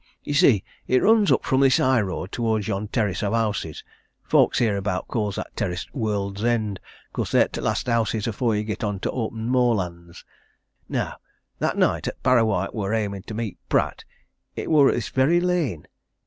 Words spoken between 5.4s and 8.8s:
terrace t' World's End, 'cause they're t' last houses afore ye